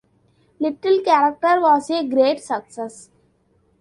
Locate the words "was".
1.61-1.91